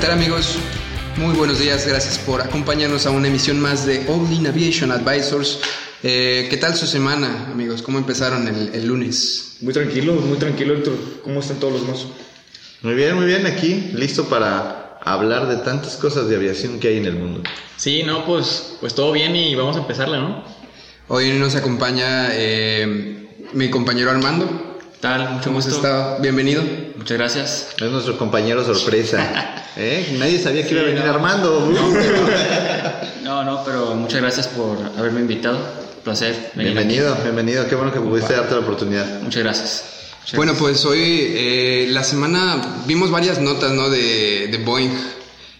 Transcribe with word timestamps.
Tal 0.00 0.12
amigos? 0.12 0.56
Muy 1.18 1.34
buenos 1.36 1.58
días, 1.58 1.86
gracias 1.86 2.18
por 2.18 2.40
acompañarnos 2.40 3.04
a 3.04 3.10
una 3.10 3.28
emisión 3.28 3.60
más 3.60 3.84
de 3.84 4.06
All 4.08 4.32
In 4.32 4.46
Aviation 4.46 4.90
Advisors. 4.92 5.60
Eh, 6.02 6.46
¿Qué 6.48 6.56
tal 6.56 6.74
su 6.74 6.86
semana, 6.86 7.48
amigos? 7.52 7.82
¿Cómo 7.82 7.98
empezaron 7.98 8.48
el, 8.48 8.70
el 8.72 8.86
lunes? 8.86 9.58
Muy 9.60 9.74
tranquilo, 9.74 10.14
muy 10.14 10.38
tranquilo, 10.38 10.72
Héctor. 10.72 10.94
¿Cómo 11.22 11.40
están 11.40 11.58
todos 11.58 11.74
los 11.74 11.82
demás? 11.82 12.06
Muy 12.80 12.94
bien, 12.94 13.14
muy 13.14 13.26
bien, 13.26 13.44
aquí, 13.44 13.90
listo 13.92 14.24
para 14.30 14.98
hablar 15.02 15.48
de 15.48 15.56
tantas 15.56 15.96
cosas 15.96 16.30
de 16.30 16.36
aviación 16.36 16.80
que 16.80 16.88
hay 16.88 16.96
en 16.96 17.04
el 17.04 17.16
mundo. 17.16 17.42
Sí, 17.76 18.02
no, 18.02 18.24
pues, 18.24 18.76
pues 18.80 18.94
todo 18.94 19.12
bien 19.12 19.36
y 19.36 19.54
vamos 19.54 19.76
a 19.76 19.80
empezarla, 19.80 20.18
¿no? 20.18 20.44
Hoy 21.08 21.32
nos 21.32 21.56
acompaña 21.56 22.28
eh, 22.32 23.28
mi 23.52 23.68
compañero 23.68 24.10
Armando. 24.10 24.78
¿Qué 24.80 24.98
tal? 25.00 25.28
Mucho 25.34 25.50
¿Cómo 25.50 25.58
has 25.58 25.66
estado? 25.66 26.18
Bienvenido. 26.22 26.62
Muchas 26.96 27.18
gracias. 27.18 27.68
Es 27.78 27.90
nuestro 27.90 28.16
compañero 28.16 28.64
sorpresa. 28.64 29.56
¿Eh? 29.76 30.16
Nadie 30.18 30.38
sabía 30.38 30.64
que 30.66 30.72
iba 30.72 30.82
a 30.82 30.84
venir 30.86 31.04
no. 31.04 31.10
Armando. 31.10 31.72
No, 33.22 33.44
no, 33.44 33.62
pero 33.64 33.94
muchas 33.94 34.20
gracias 34.20 34.48
por 34.48 34.76
haberme 34.98 35.20
invitado. 35.20 35.56
Un 35.58 36.02
placer. 36.02 36.50
venir 36.56 36.72
bienvenido, 36.74 37.16
bienvenido. 37.22 37.68
Qué 37.68 37.76
bueno 37.76 37.92
que 37.92 38.00
pudiste 38.00 38.32
darte 38.32 38.54
la 38.54 38.60
oportunidad. 38.60 39.20
Muchas 39.22 39.42
gracias. 39.44 39.84
Muchas 40.20 40.36
Bueno, 40.36 40.52
gracias. 40.54 40.70
pues 40.82 40.84
hoy, 40.86 41.26
eh, 41.36 41.86
la 41.90 42.02
semana, 42.02 42.82
vimos 42.86 43.10
varias 43.12 43.38
notas, 43.38 43.70
¿no? 43.72 43.88
De, 43.88 44.48
de 44.50 44.58
Boeing. 44.58 44.90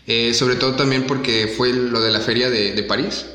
Eh, 0.07 0.35
sobre 0.35 0.57
todo 0.57 0.75
también 0.75 1.05
porque 1.07 1.55
fue 1.57 1.73
lo 1.73 2.01
de 2.01 2.11
la 2.11 2.19
feria 2.21 2.51
de, 2.51 2.73
de 2.73 2.83
París. 2.83 3.27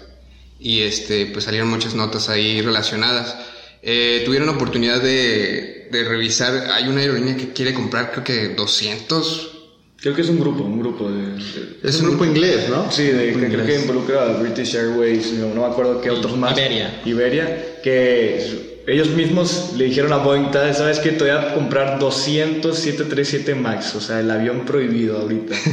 Y 0.60 0.82
este, 0.82 1.28
pues 1.28 1.46
salieron 1.46 1.70
muchas 1.70 1.94
notas 1.94 2.28
ahí 2.28 2.62
relacionadas. 2.62 3.36
Eh, 3.84 4.24
tuvieron 4.26 4.50
oportunidad 4.50 5.00
de, 5.02 5.88
de 5.92 6.04
revisar. 6.04 6.72
Hay 6.74 6.88
una 6.90 7.00
aerolínea 7.02 7.38
que 7.38 7.54
quiere 7.54 7.74
comprar, 7.74 8.12
creo 8.12 8.24
que 8.26 8.48
200. 8.50 9.52
Creo 10.02 10.14
que 10.14 10.22
es 10.22 10.30
un 10.30 10.40
grupo, 10.40 10.64
un 10.64 10.80
grupo 10.80 11.10
de... 11.10 11.22
de- 11.34 11.78
Es 11.90 12.00
un 12.02 12.10
grupo 12.10 12.26
inglés, 12.26 12.68
¿no? 12.70 12.92
sí, 12.92 13.04
de, 13.08 13.34
que 13.34 13.48
creo 13.48 13.66
que 13.66 13.76
involucra 13.80 14.24
a 14.24 14.40
British 14.40 14.76
Airways, 14.76 15.34
no, 15.34 15.54
no 15.56 15.62
me 15.62 15.68
acuerdo 15.68 16.00
qué 16.02 16.10
otros 16.12 16.38
más. 16.38 16.56
Iberia. 16.58 17.02
Iberia, 17.06 17.80
que 17.82 18.82
ellos 18.88 19.10
mismos 19.10 19.72
le 19.78 19.86
dijeron 19.86 20.14
a 20.14 20.18
Boeing, 20.18 20.52
"Ta- 20.52 20.74
¿sabes 20.76 21.00
qué? 21.00 21.10
Te 21.12 21.24
voy 21.24 21.30
a 21.32 21.56
comprar 21.56 21.98
200 21.98 22.78
737 22.78 23.56
MAX, 23.56 23.96
o 23.96 24.02
sea, 24.02 24.20
el 24.20 24.30
avión 24.30 24.64
prohibido 24.66 25.18
ahorita. 25.18 25.56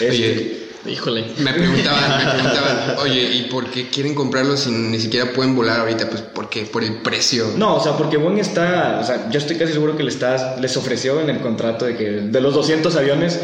Este, 0.00 0.10
Oye, 0.10 0.59
Híjole. 0.86 1.24
Me 1.38 1.52
preguntaban, 1.52 2.24
me 2.24 2.32
preguntaban, 2.40 2.96
oye, 3.02 3.22
¿y 3.36 3.42
por 3.50 3.66
qué 3.70 3.88
quieren 3.88 4.14
comprarlo 4.14 4.56
si 4.56 4.70
ni 4.70 4.98
siquiera 4.98 5.32
pueden 5.32 5.54
volar 5.54 5.80
ahorita? 5.80 6.08
Pues 6.08 6.22
porque 6.22 6.62
por 6.62 6.82
el 6.82 7.02
precio. 7.02 7.46
No, 7.56 7.76
o 7.76 7.82
sea, 7.82 7.96
porque 7.98 8.16
Boeing 8.16 8.38
está, 8.38 8.98
o 9.02 9.04
sea, 9.06 9.28
yo 9.30 9.38
estoy 9.38 9.56
casi 9.56 9.72
seguro 9.72 9.96
que 9.96 10.02
le 10.02 10.08
estás, 10.10 10.58
les 10.60 10.76
ofreció 10.76 11.20
en 11.20 11.28
el 11.30 11.40
contrato 11.40 11.84
de 11.84 11.96
que 11.96 12.04
de 12.10 12.40
los 12.40 12.54
200 12.54 12.96
aviones, 12.96 13.38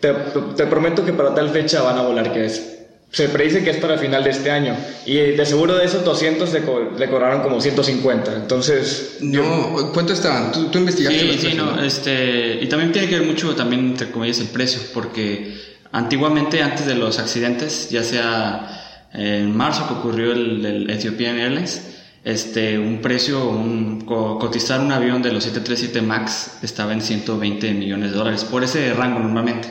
te, 0.00 0.12
te 0.56 0.66
prometo 0.66 1.04
que 1.04 1.12
para 1.12 1.34
tal 1.34 1.48
fecha 1.50 1.80
van 1.82 1.96
a 1.98 2.02
volar, 2.02 2.32
que 2.32 2.44
es, 2.46 2.68
se 3.10 3.28
predice 3.28 3.62
que 3.64 3.70
es 3.70 3.76
para 3.78 3.96
final 3.98 4.22
de 4.24 4.30
este 4.30 4.50
año. 4.50 4.76
Y 5.06 5.14
de 5.14 5.46
seguro 5.46 5.76
de 5.76 5.84
esos 5.86 6.04
200 6.04 6.52
le, 6.52 6.62
co- 6.62 6.92
le 6.98 7.08
cobraron 7.08 7.40
como 7.42 7.60
150. 7.60 8.34
Entonces, 8.34 9.16
No, 9.20 9.90
¿cuánto 9.94 10.12
estaban? 10.12 10.52
¿Tú, 10.52 10.64
tú 10.66 10.78
investigaste? 10.78 11.20
Sí, 11.20 11.38
sí, 11.50 11.54
no, 11.54 11.82
este, 11.82 12.58
y 12.60 12.66
también 12.68 12.92
tiene 12.92 13.08
que 13.08 13.18
ver 13.18 13.26
mucho 13.26 13.54
también 13.54 13.86
entre 13.86 14.10
comillas 14.10 14.40
el 14.40 14.48
precio, 14.48 14.80
porque 14.94 15.71
antiguamente 15.92 16.62
antes 16.62 16.86
de 16.86 16.94
los 16.94 17.18
accidentes, 17.18 17.90
ya 17.90 18.02
sea 18.02 19.08
en 19.12 19.54
marzo 19.56 19.86
que 19.88 19.94
ocurrió 19.94 20.32
el, 20.32 20.64
el 20.64 20.90
Ethiopian 20.90 21.38
Airlines, 21.38 21.88
este, 22.24 22.78
un 22.78 23.00
precio, 23.02 23.48
un, 23.48 24.02
co- 24.06 24.38
cotizar 24.38 24.80
un 24.80 24.92
avión 24.92 25.22
de 25.22 25.32
los 25.32 25.44
737 25.44 26.02
MAX 26.06 26.62
estaba 26.62 26.92
en 26.92 27.00
120 27.02 27.72
millones 27.74 28.12
de 28.12 28.16
dólares, 28.16 28.44
por 28.44 28.62
ese 28.64 28.94
rango 28.94 29.18
normalmente. 29.18 29.68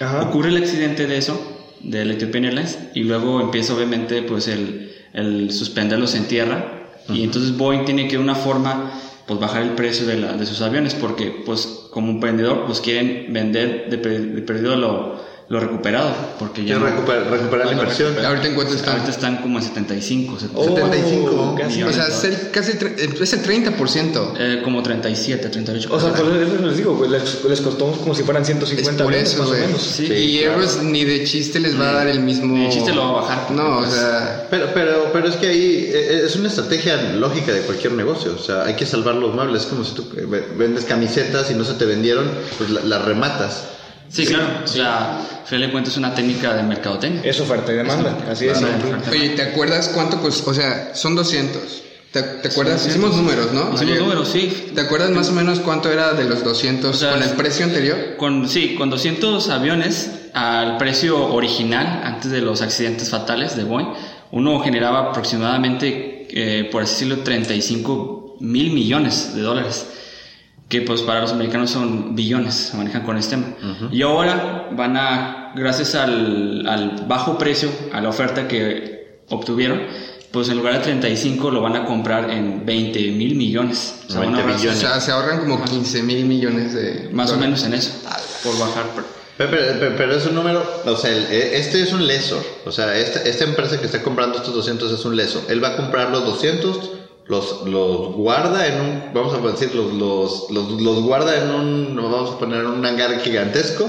Ajá. 0.00 0.22
Ocurre 0.22 0.50
el 0.50 0.58
accidente 0.58 1.06
de 1.06 1.16
eso, 1.16 1.74
del 1.80 2.10
Ethiopian 2.10 2.44
Airlines, 2.44 2.78
y 2.94 3.02
luego 3.04 3.40
empieza 3.40 3.74
obviamente 3.74 4.22
pues 4.22 4.46
el, 4.48 4.92
el 5.14 5.50
suspenderlos 5.50 6.14
en 6.14 6.24
tierra, 6.26 6.72
y 7.08 7.22
entonces 7.24 7.56
Boeing 7.56 7.84
tiene 7.84 8.08
que 8.08 8.18
una 8.18 8.34
forma 8.34 8.92
pues 9.26 9.40
bajar 9.40 9.62
el 9.62 9.70
precio 9.70 10.06
de, 10.06 10.18
la- 10.18 10.34
de 10.34 10.44
sus 10.46 10.60
aviones, 10.60 10.94
porque 10.94 11.42
pues 11.46 11.66
como 11.90 12.10
un 12.12 12.20
vendedor 12.20 12.66
pues 12.66 12.80
quieren 12.80 13.32
vender 13.32 13.86
de, 13.90 13.96
de 13.96 14.42
perdido 14.42 14.76
lo, 14.76 15.24
lo 15.48 15.60
recuperado, 15.60 16.10
porque 16.40 16.64
ya 16.64 16.76
no- 16.76 16.86
recuperar, 16.86 17.30
recuperar 17.30 17.66
la 17.66 17.72
inversión. 17.74 18.14
¿Ahorita 18.24 18.48
en 18.48 18.54
cuánto 18.56 18.74
están? 18.74 18.94
Ahorita 18.94 19.10
están 19.12 19.36
como 19.42 19.58
en 19.58 19.64
75, 19.64 20.40
70, 20.40 20.58
Oh, 20.60 20.74
75 20.74 21.54
casi. 21.56 21.82
O 21.84 21.92
sea, 21.92 22.08
es 22.08 22.24
el, 22.24 22.50
casi 22.50 22.72
tre- 22.72 23.20
es 23.22 23.32
el 23.32 23.42
30%. 23.42 24.34
eh, 24.38 24.60
como 24.64 24.82
37, 24.82 25.48
38. 25.48 25.88
o 25.94 26.00
sea, 26.00 26.12
por 26.14 26.26
eso 26.36 26.66
les 26.66 26.76
digo, 26.76 26.98
pues, 26.98 27.10
les, 27.12 27.44
les 27.44 27.60
costó 27.60 27.92
como 27.92 28.12
si 28.12 28.24
fueran 28.24 28.42
Es 28.42 28.48
150 28.48 29.04
por 29.04 29.12
aviones, 29.12 29.32
eso, 29.32 29.38
más 29.38 29.46
o 29.46 29.50
güey. 29.52 29.66
menos. 29.66 29.82
Sí, 29.82 30.04
y 30.12 30.38
claro. 30.40 30.54
Airbus 30.60 30.82
ni 30.82 31.04
de 31.04 31.22
chiste 31.24 31.60
les 31.60 31.78
va 31.80 31.90
a 31.90 31.92
dar 31.92 32.08
el 32.08 32.18
mismo... 32.20 32.56
Ni 32.56 32.64
de 32.64 32.70
chiste 32.70 32.92
lo 32.92 33.02
va 33.02 33.08
a 33.08 33.22
bajar, 33.22 33.50
No, 33.52 33.76
o 33.76 33.78
pues, 33.82 33.92
sea... 33.92 34.46
Pero, 34.50 34.66
pero, 34.74 35.10
pero 35.12 35.28
es 35.28 35.36
que 35.36 35.46
ahí 35.46 35.90
eh, 35.94 36.22
es 36.26 36.34
una 36.34 36.48
estrategia 36.48 36.96
lógica 37.12 37.52
de 37.52 37.60
cualquier 37.60 37.92
negocio. 37.92 38.34
O 38.36 38.42
sea, 38.42 38.64
hay 38.64 38.74
que 38.74 38.84
salvar 38.84 39.14
los 39.14 39.32
muebles. 39.32 39.62
Es 39.62 39.68
como 39.68 39.84
si 39.84 39.94
tú 39.94 40.08
eh, 40.16 40.26
ve- 40.28 40.48
vendes 40.58 40.84
camisetas 40.86 41.52
y 41.52 41.54
no 41.54 41.62
se 41.62 41.74
te 41.74 41.84
vendieron, 41.84 42.28
pues 42.58 42.68
la- 42.70 42.80
las 42.82 43.04
rematas. 43.04 43.62
Sí, 44.08 44.26
claro. 44.26 44.46
O 44.64 44.66
sea, 44.66 45.18
al 45.18 45.46
final 45.46 45.66
de 45.66 45.72
cuentas 45.72 45.92
es 45.92 45.98
una 45.98 46.14
técnica 46.14 46.54
de 46.54 46.62
mercadotecnia. 46.62 47.22
Es 47.24 47.40
oferta 47.40 47.72
y 47.72 47.76
demanda, 47.76 48.16
así 48.30 48.46
es. 48.46 48.58
Oye, 49.10 49.30
¿te 49.30 49.42
acuerdas 49.42 49.90
cuánto 49.94 50.20
costó? 50.20 50.50
O 50.50 50.54
sea, 50.54 50.94
son 50.94 51.14
200. 51.14 51.82
¿Te, 52.12 52.22
te 52.22 52.48
acuerdas? 52.48 52.86
Hicimos 52.86 53.14
números, 53.14 53.52
¿no? 53.52 53.60
Hicimos 53.74 53.80
Ayer. 53.82 54.00
números, 54.00 54.28
sí. 54.28 54.70
¿Te 54.74 54.80
acuerdas 54.80 55.10
más 55.10 55.28
o 55.28 55.32
menos 55.32 55.60
cuánto 55.60 55.90
era 55.90 56.14
de 56.14 56.24
los 56.24 56.42
200 56.42 56.94
O 56.94 56.98
sea, 56.98 57.10
con 57.12 57.22
el 57.22 57.30
precio 57.30 57.66
anterior? 57.66 58.16
Con, 58.16 58.48
sí, 58.48 58.74
con 58.76 58.88
200 58.88 59.50
aviones 59.50 60.10
al 60.32 60.78
precio 60.78 61.26
original, 61.32 62.02
antes 62.04 62.30
de 62.30 62.40
los 62.40 62.62
accidentes 62.62 63.10
fatales 63.10 63.56
de 63.56 63.64
Boeing, 63.64 63.88
uno 64.30 64.60
generaba 64.60 65.10
aproximadamente, 65.10 66.26
eh, 66.30 66.68
por 66.70 66.82
así 66.82 67.04
decirlo, 67.04 67.22
35 67.22 68.36
mil 68.40 68.72
millones 68.72 69.34
de 69.34 69.42
dólares. 69.42 69.86
Que 70.68 70.82
pues 70.82 71.02
para 71.02 71.20
los 71.20 71.30
americanos 71.32 71.70
son 71.70 72.16
billones, 72.16 72.54
se 72.54 72.76
manejan 72.76 73.02
con 73.02 73.16
este 73.16 73.36
tema. 73.36 73.54
Y 73.92 74.02
ahora 74.02 74.68
van 74.72 74.96
a, 74.96 75.52
gracias 75.54 75.94
al, 75.94 76.66
al 76.66 77.04
bajo 77.06 77.38
precio, 77.38 77.68
a 77.92 78.00
la 78.00 78.08
oferta 78.08 78.48
que 78.48 79.20
obtuvieron, 79.28 79.80
pues 80.32 80.48
en 80.48 80.56
lugar 80.58 80.74
de 80.74 80.80
35 80.80 81.50
lo 81.52 81.62
van 81.62 81.76
a 81.76 81.84
comprar 81.84 82.30
en 82.30 82.66
20 82.66 82.98
mil 83.12 83.36
millones. 83.36 84.00
O 84.08 84.12
sea, 84.12 84.20
van 84.22 84.34
a 84.34 84.38
20 84.44 84.52
ahorrar- 84.68 84.76
O 84.76 84.80
sea, 84.80 85.00
se 85.00 85.12
ahorran 85.12 85.38
como 85.40 85.64
15 85.64 86.02
mil 86.02 86.24
millones 86.24 86.74
de... 86.74 87.10
Más 87.12 87.30
o 87.30 87.34
dólares. 87.36 87.62
menos 87.62 87.64
en 87.64 87.74
eso, 87.74 87.92
por 88.42 88.58
bajar. 88.58 88.84
Pero, 89.38 89.50
pero- 89.50 89.96
pero- 89.96 90.16
es 90.16 90.26
un 90.26 90.34
número, 90.34 90.64
o 90.84 90.96
sea, 90.96 91.10
el- 91.10 91.26
eh, 91.30 91.58
este 91.58 91.80
es 91.82 91.92
un 91.92 92.06
lesor. 92.06 92.42
O 92.64 92.72
sea, 92.72 92.96
esta, 92.96 93.22
esta 93.22 93.44
empresa 93.44 93.78
que 93.78 93.86
está 93.86 94.02
comprando 94.02 94.38
estos 94.38 94.52
200 94.54 94.90
es 94.90 95.04
un 95.04 95.14
lesor. 95.16 95.42
Él 95.48 95.62
va 95.62 95.68
a 95.68 95.76
comprar 95.76 96.10
los 96.10 96.24
200, 96.24 96.90
los, 97.28 97.62
los 97.66 98.12
guarda 98.14 98.66
en 98.68 98.80
un, 98.80 99.02
vamos 99.14 99.34
a 99.34 99.38
decir, 99.50 99.74
los, 99.74 99.92
los, 99.92 100.50
los, 100.50 100.80
los 100.80 101.02
guarda 101.02 101.42
en 101.42 101.50
un, 101.50 101.96
vamos 101.96 102.32
a 102.34 102.38
poner 102.38 102.64
un 102.64 102.84
hangar 102.86 103.18
gigantesco, 103.20 103.88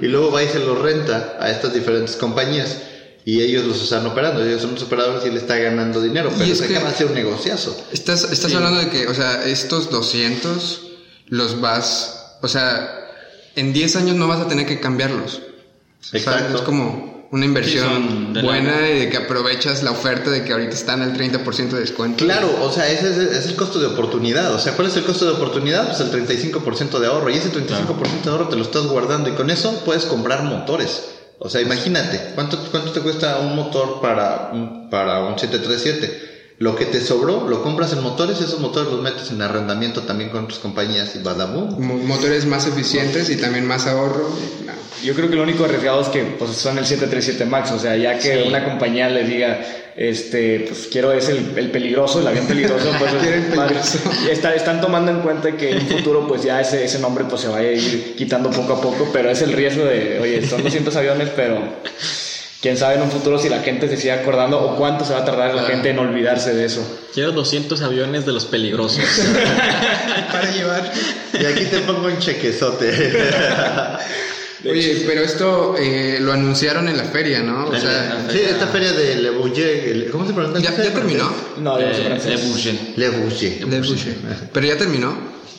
y 0.00 0.06
luego 0.06 0.30
va 0.30 0.42
y 0.42 0.48
se 0.48 0.60
los 0.60 0.78
renta 0.78 1.36
a 1.40 1.50
estas 1.50 1.74
diferentes 1.74 2.16
compañías. 2.16 2.78
Y 3.24 3.40
ellos 3.42 3.64
los 3.64 3.82
están 3.82 4.06
operando, 4.06 4.44
ellos 4.44 4.62
son 4.62 4.74
los 4.74 4.84
operadores 4.84 5.24
y 5.24 5.30
él 5.30 5.36
está 5.36 5.56
ganando 5.56 6.00
dinero, 6.00 6.30
pero 6.38 6.44
es 6.52 6.58
se 6.58 6.68
que- 6.68 6.78
ser 6.96 7.08
un 7.08 7.14
negociazo. 7.14 7.76
Estás, 7.92 8.30
estás 8.30 8.54
hablando 8.54 8.78
de 8.78 8.88
que, 8.88 9.08
o 9.08 9.14
sea, 9.14 9.44
estos 9.44 9.90
200 9.90 10.82
los 11.26 11.60
vas... 11.60 12.36
O 12.42 12.46
sea, 12.46 12.88
en 13.56 13.72
10 13.72 13.96
años 13.96 14.14
no 14.14 14.28
vas 14.28 14.40
a 14.40 14.46
tener 14.46 14.64
que 14.66 14.78
cambiarlos. 14.78 15.40
Exacto. 16.12 16.54
Es 16.54 16.62
como 16.62 17.15
una 17.30 17.44
inversión 17.44 18.06
Sí, 18.08 18.34
la- 18.34 18.42
buena 18.42 18.88
y 18.90 18.98
de 19.00 19.10
que 19.10 19.16
aprovechas 19.16 19.82
la 19.82 19.90
oferta 19.90 20.30
de 20.30 20.44
que 20.44 20.52
ahorita 20.52 20.74
están 20.74 21.02
al 21.02 21.12
30% 21.14 21.70
de 21.76 21.80
descuento. 21.80 22.24
Claro, 22.24 22.48
o 22.62 22.70
sea, 22.72 22.88
ese 22.90 23.10
es, 23.10 23.16
es 23.18 23.46
el 23.46 23.56
costo 23.56 23.78
de 23.80 23.86
oportunidad. 23.86 24.54
O 24.54 24.58
sea, 24.58 24.74
¿cuál 24.74 24.88
es 24.88 24.96
el 24.96 25.04
costo 25.04 25.24
de 25.24 25.32
oportunidad? 25.32 25.86
Pues 25.88 26.00
el 26.00 26.10
35% 26.10 26.98
de 26.98 27.06
ahorro. 27.06 27.30
Y 27.30 27.34
ese 27.34 27.50
35% 27.50 28.22
de 28.24 28.30
ahorro 28.30 28.48
te 28.48 28.56
lo 28.56 28.62
estás 28.62 28.86
guardando 28.86 29.28
y 29.28 29.32
con 29.32 29.50
eso 29.50 29.82
puedes 29.84 30.04
comprar 30.04 30.42
motores. 30.44 31.04
O 31.38 31.50
sea, 31.50 31.60
imagínate, 31.60 32.32
¿cuánto, 32.34 32.56
cuánto 32.70 32.92
te 32.92 33.00
cuesta 33.00 33.38
un 33.40 33.54
motor 33.56 34.00
para 34.00 34.50
un, 34.52 34.88
para 34.88 35.20
un 35.24 35.38
737? 35.38 36.25
Lo 36.58 36.74
que 36.74 36.86
te 36.86 37.00
sobró, 37.02 37.46
lo 37.48 37.62
compras 37.62 37.92
en 37.92 38.02
motores, 38.02 38.40
esos 38.40 38.60
motores 38.60 38.90
los 38.90 39.02
metes 39.02 39.30
en 39.30 39.42
arrendamiento 39.42 40.02
también 40.02 40.30
con 40.30 40.44
otras 40.44 40.58
compañías 40.58 41.14
y 41.14 41.18
badabum. 41.18 41.78
Mo- 41.78 41.94
Motores 41.98 42.46
más 42.46 42.66
eficientes 42.66 43.28
y 43.28 43.36
también 43.36 43.66
más 43.66 43.86
ahorro. 43.86 44.30
No. 44.64 44.72
Yo 45.04 45.14
creo 45.14 45.28
que 45.28 45.36
lo 45.36 45.42
único 45.42 45.64
arriesgado 45.66 46.00
es 46.00 46.08
que 46.08 46.22
pues, 46.38 46.52
son 46.52 46.78
el 46.78 46.86
737 46.86 47.44
MAX, 47.44 47.72
o 47.72 47.78
sea, 47.78 47.94
ya 47.96 48.18
que 48.18 48.42
Sí. 48.42 48.48
una 48.48 48.64
compañía 48.64 49.10
le 49.10 49.24
diga, 49.24 49.60
este, 49.96 50.60
pues 50.68 50.88
quiero 50.90 51.12
es 51.12 51.28
el, 51.28 51.52
el 51.58 51.70
peligroso, 51.70 52.20
el 52.20 52.26
avión 52.26 52.46
peligroso, 52.46 52.90
pues 52.98 53.12
peligroso. 53.50 53.98
está- 54.30 54.54
están 54.54 54.80
tomando 54.80 55.10
en 55.12 55.20
cuenta 55.20 55.52
que 55.58 55.72
en 55.72 55.80
un 55.82 55.86
futuro 55.88 56.26
pues 56.26 56.42
ya 56.42 56.60
ese, 56.62 56.82
ese 56.86 56.98
nombre 57.00 57.24
pues 57.28 57.42
se 57.42 57.48
vaya 57.48 57.68
a 57.68 57.72
ir 57.72 58.14
quitando 58.16 58.50
poco 58.50 58.72
a 58.72 58.80
poco, 58.80 59.10
pero 59.12 59.28
es 59.30 59.42
el 59.42 59.52
riesgo 59.52 59.84
de, 59.84 60.18
oye, 60.22 60.46
son 60.48 60.62
200 60.62 60.96
aviones, 60.96 61.28
pero 61.36 61.60
quién 62.66 62.76
sabe 62.76 62.96
en 62.96 63.02
un 63.02 63.12
futuro 63.12 63.38
si 63.38 63.48
la 63.48 63.60
gente 63.60 63.88
se 63.88 63.96
sigue 63.96 64.10
acordando 64.10 64.60
o 64.60 64.74
cuánto 64.74 65.04
se 65.04 65.12
va 65.12 65.20
a 65.20 65.24
tardar 65.24 65.54
la 65.54 65.62
gente 65.62 65.90
en 65.90 66.00
olvidarse 66.00 66.52
de 66.52 66.64
eso. 66.64 66.84
Quiero 67.14 67.30
200 67.30 67.80
aviones 67.80 68.26
de 68.26 68.32
los 68.32 68.44
peligrosos. 68.44 68.98
Para 70.32 70.50
llevar. 70.50 70.92
Y 71.32 71.44
aquí 71.44 71.64
te 71.66 71.78
pongo 71.82 72.08
un 72.08 72.18
chequezote. 72.18 72.90
Oye, 74.68 75.04
pero 75.06 75.20
esto 75.20 75.76
eh, 75.78 76.18
lo 76.20 76.32
anunciaron 76.32 76.88
en 76.88 76.96
la 76.96 77.04
feria, 77.04 77.38
¿no? 77.38 77.68
O 77.68 77.76
sea, 77.76 78.26
sí, 78.32 78.40
esta 78.40 78.66
feria 78.66 78.90
de 78.90 79.14
Le 79.14 79.30
Bourget, 79.30 80.10
¿cómo 80.10 80.26
se 80.26 80.32
pronuncia? 80.32 80.68
¿ya, 80.68 80.82
ya 80.82 80.92
terminó? 80.92 81.32
No, 81.58 81.78
yo 81.78 81.86
no 81.86 82.18
sé 82.18 82.34
Eh. 82.34 82.36
Le 82.36 82.36
Bourget. 82.36 82.96
Le 82.96 83.10
Bourget. 83.10 83.60
Le 83.68 83.80
Boucher. 83.80 84.14
Pero 84.52 84.66
ya 84.66 84.76
terminó. 84.76 85.16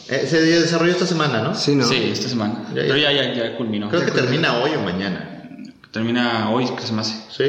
Eh, 0.10 0.28
se 0.30 0.42
desarrolló 0.42 0.92
esta 0.92 1.08
semana, 1.08 1.42
¿no? 1.42 1.56
Sí, 1.56 1.74
¿no? 1.74 1.86
Sí, 1.86 2.10
esta 2.12 2.28
semana. 2.28 2.66
Ya, 2.76 2.82
ya. 2.82 2.88
Pero 2.88 2.98
ya, 2.98 3.14
ya, 3.14 3.34
ya 3.34 3.56
culminó. 3.56 3.88
Creo 3.88 4.04
que 4.04 4.12
termina 4.12 4.58
hoy 4.58 4.72
o 4.76 4.82
mañana. 4.82 5.37
Termina 5.92 6.50
hoy, 6.52 6.66
que 6.76 6.82
se 6.86 6.94
me 6.94 7.02
hace. 7.02 7.16
¿Sí? 7.30 7.44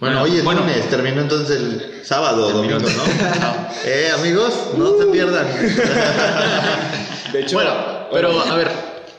Bueno, 0.00 0.20
Bueno, 0.20 0.22
hoy 0.22 0.38
es 0.38 0.44
bueno. 0.44 0.60
lunes, 0.60 0.88
terminó 0.90 1.20
entonces 1.20 1.56
el 1.56 2.00
sábado 2.04 2.50
domingo, 2.50 2.78
¿no? 2.78 2.86
eh, 3.84 4.10
amigos, 4.14 4.52
no 4.76 4.96
se 4.98 5.06
pierdan. 5.06 5.46
De 7.32 7.40
hecho, 7.40 7.56
bueno, 7.56 7.72
pero 8.12 8.40
a 8.40 8.54
ver, 8.56 8.70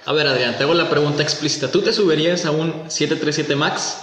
a 0.05 0.13
ver 0.13 0.27
Adrián, 0.27 0.57
te 0.57 0.63
hago 0.63 0.73
la 0.73 0.89
pregunta 0.89 1.21
explícita. 1.21 1.69
¿Tú 1.69 1.81
te 1.81 1.93
subirías 1.93 2.45
a 2.45 2.51
un 2.51 2.71
737 2.89 3.55
MAX? 3.55 3.97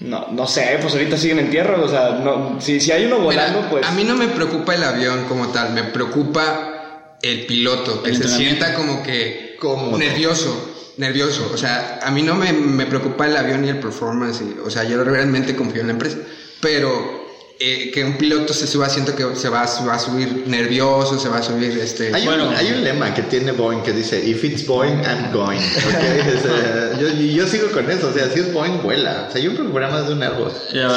no, 0.00 0.28
no 0.30 0.46
sé, 0.46 0.78
pues 0.80 0.92
ahorita 0.94 1.16
siguen 1.16 1.40
en 1.40 1.50
tierra, 1.50 1.76
o 1.82 1.88
sea, 1.88 2.20
no, 2.22 2.60
si, 2.60 2.78
si 2.80 2.92
hay 2.92 3.06
uno 3.06 3.18
Mira, 3.18 3.48
volando, 3.48 3.68
pues... 3.70 3.84
A 3.84 3.90
mí 3.92 4.04
no 4.04 4.14
me 4.14 4.28
preocupa 4.28 4.74
el 4.76 4.84
avión 4.84 5.24
como 5.24 5.48
tal, 5.48 5.72
me 5.72 5.82
preocupa 5.84 7.16
el 7.20 7.46
piloto, 7.46 8.02
que 8.04 8.10
El 8.10 8.16
se 8.16 8.28
sienta 8.28 8.74
como 8.74 9.02
que 9.02 9.56
Cómodo. 9.58 9.98
nervioso, 9.98 10.67
nervioso. 10.98 11.50
O 11.52 11.56
sea, 11.56 12.00
a 12.02 12.10
mí 12.10 12.22
no 12.22 12.34
me, 12.34 12.52
me 12.52 12.86
preocupa 12.86 13.26
el 13.26 13.36
avión 13.36 13.62
ni 13.62 13.68
el 13.68 13.80
performance, 13.80 14.42
o 14.62 14.70
sea, 14.70 14.84
yo 14.84 15.02
realmente 15.02 15.56
confío 15.56 15.80
en 15.80 15.86
la 15.86 15.92
empresa. 15.94 16.18
Pero 16.60 17.17
eh, 17.60 17.90
que 17.92 18.04
un 18.04 18.16
piloto 18.16 18.54
se 18.54 18.66
suba, 18.66 18.88
siento 18.88 19.16
que 19.16 19.34
se 19.34 19.48
va, 19.48 19.66
se 19.66 19.84
va 19.84 19.94
a 19.94 19.98
subir 19.98 20.44
nervioso, 20.46 21.18
se 21.18 21.28
va 21.28 21.38
a 21.38 21.42
subir 21.42 21.76
este... 21.78 22.14
Hay, 22.14 22.24
Bueno. 22.24 22.48
un, 22.48 22.54
hay 22.54 22.70
un 22.72 22.84
lema 22.84 23.12
que 23.14 23.22
tiene 23.22 23.50
Boeing 23.52 23.82
que 23.82 23.92
dice, 23.92 24.24
if 24.24 24.44
it's 24.44 24.64
Boeing, 24.66 25.00
I'm 25.02 25.32
going. 25.32 25.58
¿ok? 25.58 25.94
Es, 26.28 26.44
eh, 26.44 26.92
yo, 27.00 27.08
y 27.08 27.34
yo 27.34 27.46
sigo 27.46 27.68
con 27.72 27.90
eso, 27.90 28.08
o 28.08 28.12
sea, 28.12 28.30
si 28.30 28.40
es 28.40 28.52
Boeing, 28.52 28.80
vuela. 28.82 29.26
O 29.28 29.32
sea, 29.32 29.40
yo 29.40 29.50
programa 29.56 30.02
de 30.02 30.12
un 30.12 30.22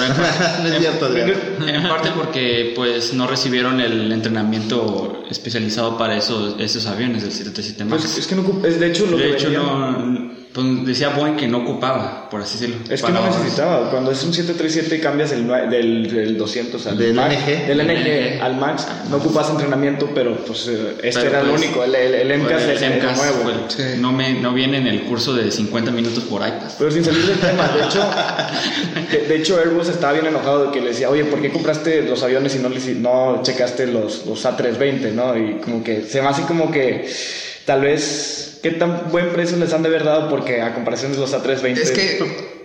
en 0.04 0.14
parte- 0.14 0.62
no 0.64 0.68
es 0.70 0.80
cierto, 0.80 1.06
Adrián. 1.08 1.34
En 1.68 1.84
parte 1.88 2.10
porque 2.16 2.74
pues 2.76 3.14
no 3.14 3.26
recibieron 3.28 3.80
el 3.82 4.12
entrenamiento 4.12 5.24
especializado 5.30 5.98
para 5.98 6.18
esos, 6.18 6.56
esos 6.60 6.86
aviones 6.86 7.24
del 7.24 7.32
737 7.32 7.86
MAX. 7.86 8.04
Pues 8.04 8.18
es 8.20 8.28
que 8.28 8.36
no 8.36 8.66
es 8.66 8.80
de 8.80 8.88
hecho 8.88 9.06
lo 9.08 9.18
de 9.18 9.24
que 9.24 9.34
hecho, 9.34 9.50
vendían- 9.50 10.28
no, 10.28 10.31
pues, 10.54 10.86
decía 10.86 11.10
Boeing 11.10 11.36
que 11.38 11.48
no 11.48 11.60
ocupaba, 11.60 12.30
por 12.30 12.42
así 12.42 12.58
decirlo. 12.58 12.78
Es 12.90 13.02
que 13.02 13.12
no 13.12 13.26
necesitaba. 13.26 13.90
Cuando 13.90 14.12
es 14.12 14.22
un 14.24 14.34
737 14.34 15.00
cambias 15.02 15.32
el, 15.32 15.48
del, 15.70 16.12
del 16.14 16.38
200 16.38 16.88
al 16.88 16.98
Del 16.98 17.14
Max, 17.14 17.36
NG. 17.36 17.68
Del 17.68 17.88
NG 17.88 18.42
al 18.42 18.58
Max. 18.58 18.88
No 19.10 19.18
ocupas 19.18 19.50
entrenamiento, 19.50 20.10
pero 20.14 20.36
pues 20.46 20.68
eh, 20.68 20.98
este 21.04 21.20
Pero, 21.22 21.30
era 21.32 21.42
el 21.42 21.50
pues, 21.50 21.62
único. 21.64 21.84
El, 21.84 21.96
el, 21.96 22.32
el 22.32 22.40
MCAS 22.42 22.64
el 22.64 22.70
es 22.72 22.82
el 22.82 22.94
MCAS, 23.00 23.18
nuevo. 23.18 23.44
pues, 23.44 23.56
Sí. 23.70 23.84
no, 24.00 24.12
me, 24.12 24.34
no 24.34 24.54
viene 24.54 24.78
en 24.78 24.88
el 24.88 25.02
curso 25.04 25.34
de 25.34 25.50
50 25.52 25.92
minutos 25.92 26.24
por 26.26 26.42
iPad. 26.42 26.72
Pero 26.78 26.92
sin 26.92 27.04
salir 27.06 27.26
del 27.26 27.40
tema, 27.40 27.68
de 27.70 27.84
hecho, 27.86 28.04
de, 29.12 29.28
de 29.28 29.36
hecho 29.38 29.58
Airbus 29.60 29.90
estaba 29.90 30.14
bien 30.14 30.26
enojado 30.26 30.66
de 30.66 30.72
que 30.72 30.82
le 30.82 30.90
decía, 30.90 31.10
oye, 31.10 31.26
¿por 31.26 31.42
qué 31.42 31.50
compraste 31.52 32.02
los 32.04 32.22
aviones 32.24 32.56
y 32.56 32.60
no, 32.60 32.70
les- 32.70 32.96
no 32.98 33.42
checaste 33.44 33.88
los, 33.88 34.26
los 34.26 34.44
A320, 34.46 35.12
no? 35.14 35.38
Y 35.38 35.60
como 35.62 35.84
que 35.84 36.04
se 36.04 36.22
me 36.22 36.28
hace 36.28 36.42
como 36.44 36.72
que 36.72 37.08
tal 37.66 37.82
vez, 37.82 38.60
¿qué 38.64 38.72
tan 38.72 39.10
buen 39.12 39.30
precio 39.32 39.58
les 39.58 39.74
han 39.74 39.82
de 39.84 39.90
haber 39.90 40.04
dado? 40.04 40.30
Porque 40.30 40.62
a 40.62 40.74
comparación 40.74 41.12
de 41.14 41.18
los 41.20 41.34
A320... 41.34 41.78
Es 41.78 41.92
que 41.92 42.20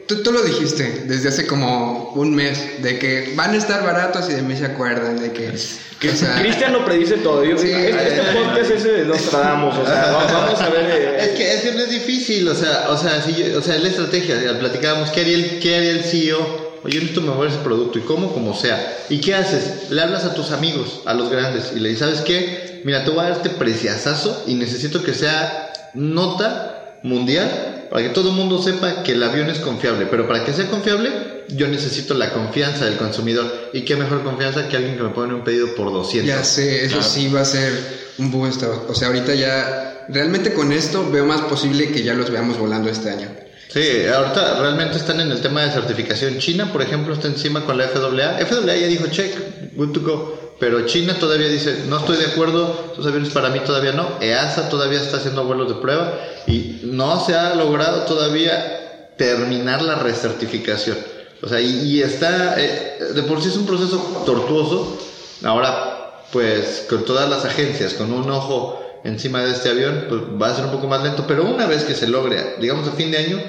tú, 0.06 0.22
tú 0.22 0.32
lo 0.32 0.42
dijiste 0.42 1.02
desde 1.06 1.28
hace 1.30 1.46
como 1.46 2.12
un 2.14 2.34
mes, 2.34 2.82
de 2.82 2.98
que 2.98 3.32
van 3.34 3.50
a 3.52 3.56
estar 3.56 3.84
baratos 3.84 4.28
y 4.30 4.34
de 4.34 4.42
mí 4.42 4.56
se 4.56 4.66
acuerdan, 4.66 5.18
de 5.20 5.32
que... 5.32 5.52
que- 6.00 6.10
o 6.10 6.14
sea, 6.16 6.36
Cristian 6.40 6.72
lo 6.72 6.84
predice 6.84 7.14
todo. 7.16 7.44
Yo, 7.44 7.56
Sí, 7.58 7.70
este, 7.72 8.08
este 8.08 8.22
podcast 8.32 8.70
es 8.70 8.84
de 8.84 9.04
Nostradamus, 9.04 9.78
o 9.78 9.84
sea, 9.86 10.12
va- 10.12 10.24
vamos 10.32 10.60
a 10.60 10.68
ver... 10.68 10.84
eh, 10.90 11.16
Es 11.20 11.28
que, 11.30 11.54
es 11.54 11.60
que 11.62 11.72
no 11.72 11.80
es 11.80 11.90
difícil, 11.90 12.46
o 12.48 12.54
sea, 12.54 12.86
o 12.90 12.96
sea, 12.96 13.20
si 13.22 13.32
yo- 13.34 13.58
o 13.58 13.62
sea, 13.62 13.76
es 13.76 13.82
la 13.82 13.88
estrategia, 13.88 14.36
platicábamos, 14.58 15.10
¿qué 15.10 15.22
haría 15.22 15.34
el, 15.36 15.58
qué 15.58 15.76
haría 15.76 15.90
el 15.92 16.04
CEO? 16.04 16.65
Oye, 16.86 17.00
necesito 17.00 17.20
mover 17.20 17.50
ese 17.50 17.58
producto, 17.58 17.98
¿y 17.98 18.02
cómo? 18.02 18.32
Como 18.32 18.54
sea. 18.54 18.96
¿Y 19.08 19.20
qué 19.20 19.34
haces? 19.34 19.90
Le 19.90 20.00
hablas 20.00 20.24
a 20.24 20.34
tus 20.34 20.52
amigos, 20.52 21.00
a 21.04 21.14
los 21.14 21.30
grandes, 21.30 21.72
y 21.74 21.80
le 21.80 21.88
dices, 21.88 22.06
¿sabes 22.06 22.20
qué? 22.20 22.80
Mira, 22.84 23.04
te 23.04 23.10
voy 23.10 23.20
a 23.20 23.22
dar 23.24 23.32
este 23.32 23.50
preciazazo 23.50 24.44
y 24.46 24.54
necesito 24.54 25.02
que 25.02 25.12
sea 25.12 25.72
nota 25.94 26.98
mundial 27.02 27.88
para 27.90 28.06
que 28.06 28.10
todo 28.10 28.30
el 28.30 28.36
mundo 28.36 28.62
sepa 28.62 29.02
que 29.02 29.12
el 29.12 29.22
avión 29.24 29.50
es 29.50 29.58
confiable. 29.58 30.06
Pero 30.06 30.28
para 30.28 30.44
que 30.44 30.52
sea 30.52 30.68
confiable, 30.68 31.10
yo 31.48 31.66
necesito 31.66 32.14
la 32.14 32.32
confianza 32.32 32.84
del 32.84 32.96
consumidor. 32.98 33.70
¿Y 33.72 33.82
qué 33.82 33.96
mejor 33.96 34.22
confianza 34.22 34.68
que 34.68 34.76
alguien 34.76 34.96
que 34.96 35.02
me 35.02 35.10
pone 35.10 35.34
un 35.34 35.42
pedido 35.42 35.74
por 35.74 35.92
200? 35.92 36.28
Ya 36.28 36.44
sé, 36.44 36.84
eso 36.84 37.02
sí 37.02 37.28
va 37.28 37.40
a 37.40 37.44
ser 37.44 37.72
un 38.18 38.30
boost. 38.30 38.62
O 38.88 38.94
sea, 38.94 39.08
ahorita 39.08 39.34
ya, 39.34 40.06
realmente 40.08 40.52
con 40.52 40.70
esto 40.70 41.10
veo 41.10 41.26
más 41.26 41.40
posible 41.42 41.90
que 41.90 42.04
ya 42.04 42.14
los 42.14 42.30
veamos 42.30 42.58
volando 42.58 42.88
este 42.88 43.10
año. 43.10 43.28
Sí, 43.68 44.06
ahorita 44.06 44.60
realmente 44.60 44.96
están 44.96 45.20
en 45.20 45.30
el 45.30 45.40
tema 45.40 45.62
de 45.62 45.70
certificación. 45.70 46.38
China, 46.38 46.72
por 46.72 46.82
ejemplo, 46.82 47.12
está 47.12 47.28
encima 47.28 47.64
con 47.64 47.76
la 47.76 47.88
FAA. 47.88 48.46
FAA 48.46 48.76
ya 48.76 48.86
dijo, 48.86 49.06
check, 49.08 49.34
good 49.74 49.92
to 49.92 50.00
go. 50.00 50.54
Pero 50.58 50.86
China 50.86 51.14
todavía 51.18 51.48
dice, 51.48 51.84
no 51.88 51.98
estoy 51.98 52.16
de 52.16 52.26
acuerdo, 52.26 52.86
estos 52.88 53.06
aviones 53.06 53.30
para 53.30 53.50
mí 53.50 53.60
todavía 53.60 53.92
no. 53.92 54.18
EASA 54.20 54.68
todavía 54.68 55.00
está 55.00 55.18
haciendo 55.18 55.44
vuelos 55.44 55.68
de 55.68 55.74
prueba 55.82 56.14
y 56.46 56.80
no 56.84 57.20
se 57.20 57.34
ha 57.34 57.54
logrado 57.54 58.02
todavía 58.02 59.12
terminar 59.18 59.82
la 59.82 59.96
recertificación. 59.96 60.96
O 61.42 61.48
sea, 61.48 61.60
y, 61.60 61.82
y 61.82 62.02
está, 62.02 62.54
eh, 62.58 62.98
de 63.14 63.22
por 63.24 63.42
sí 63.42 63.48
es 63.48 63.56
un 63.56 63.66
proceso 63.66 63.98
tortuoso. 64.24 64.98
Ahora, 65.44 66.22
pues 66.32 66.86
con 66.88 67.04
todas 67.04 67.28
las 67.28 67.44
agencias, 67.44 67.92
con 67.94 68.12
un 68.12 68.30
ojo 68.30 68.82
encima 69.04 69.42
de 69.42 69.52
este 69.52 69.68
avión, 69.68 70.06
pues 70.08 70.22
va 70.40 70.48
a 70.48 70.54
ser 70.54 70.64
un 70.64 70.72
poco 70.72 70.86
más 70.86 71.02
lento, 71.02 71.24
pero 71.26 71.44
una 71.44 71.66
vez 71.66 71.84
que 71.84 71.94
se 71.94 72.08
logre, 72.08 72.56
digamos 72.60 72.88
a 72.88 72.92
fin 72.92 73.10
de 73.10 73.18
año, 73.18 73.40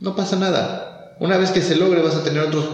no 0.00 0.14
pasa 0.16 0.36
nada. 0.36 1.16
Una 1.20 1.36
vez 1.38 1.50
que 1.50 1.62
se 1.62 1.76
logre 1.76 2.02
vas 2.02 2.14
a 2.16 2.24
tener 2.24 2.42
otros 2.42 2.64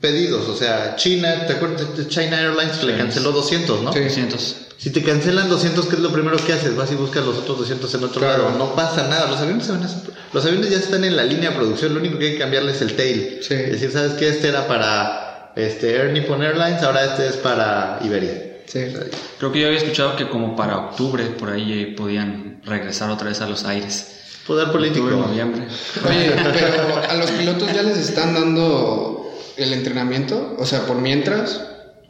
pedidos, 0.00 0.48
o 0.48 0.54
sea, 0.56 0.96
China, 0.96 1.46
¿te 1.46 1.54
acuerdas 1.54 1.96
de 1.96 2.06
China 2.08 2.40
Airlines 2.40 2.82
le 2.82 2.96
canceló 2.96 3.32
200, 3.32 3.82
no? 3.82 3.92
Sí. 3.92 4.00
200. 4.00 4.56
Si 4.78 4.90
te 4.90 5.02
cancelan 5.02 5.48
200, 5.48 5.86
¿qué 5.86 5.94
es 5.96 6.02
lo 6.02 6.12
primero 6.12 6.36
que 6.36 6.52
haces? 6.52 6.76
Vas 6.76 6.92
y 6.92 6.96
buscas 6.96 7.24
los 7.24 7.38
otros 7.38 7.58
200 7.60 7.94
en 7.94 8.04
otro 8.04 8.20
Claro. 8.20 8.44
lado. 8.44 8.58
No 8.58 8.74
pasa 8.74 9.08
nada. 9.08 9.26
Los 9.30 9.40
aviones, 9.40 9.64
se 9.64 9.72
van 9.72 9.82
a 9.82 9.86
hacer- 9.86 10.12
los 10.34 10.44
aviones 10.44 10.68
ya 10.70 10.76
están 10.76 11.02
en 11.04 11.16
la 11.16 11.24
línea 11.24 11.48
de 11.50 11.56
producción. 11.56 11.94
Lo 11.94 12.00
único 12.00 12.18
que 12.18 12.26
hay 12.26 12.32
que 12.32 12.38
cambiarle 12.38 12.72
es 12.72 12.82
el 12.82 12.94
tail. 12.94 13.38
Sí. 13.40 13.54
Es 13.54 13.70
decir, 13.72 13.90
¿sabes 13.90 14.12
qué? 14.12 14.28
Este 14.28 14.48
era 14.48 14.68
para 14.68 15.52
este, 15.56 15.96
Air 15.96 16.12
Nippon 16.12 16.42
Airlines, 16.42 16.82
ahora 16.82 17.06
este 17.06 17.26
es 17.28 17.36
para 17.36 17.98
Iberia. 18.04 18.58
Sí. 18.66 18.80
Creo 19.38 19.50
que 19.50 19.60
yo 19.60 19.68
había 19.68 19.78
escuchado 19.78 20.14
que 20.14 20.28
como 20.28 20.54
para 20.54 20.76
octubre 20.76 21.24
por 21.38 21.48
ahí 21.50 21.72
eh, 21.72 21.94
podían 21.96 22.60
regresar 22.66 23.08
otra 23.10 23.28
vez 23.28 23.40
a 23.40 23.46
los 23.46 23.64
aires. 23.64 24.08
Poder 24.46 24.70
político. 24.70 25.06
Octubre, 25.06 25.26
noviembre. 25.28 25.66
Oye, 26.08 26.32
pero 26.52 27.02
a 27.10 27.14
los 27.14 27.30
pilotos 27.32 27.72
ya 27.72 27.82
les 27.82 27.98
están 27.98 28.34
dando 28.34 29.30
el 29.56 29.72
entrenamiento, 29.72 30.54
o 30.58 30.66
sea, 30.66 30.86
por 30.86 30.96
mientras, 30.98 31.60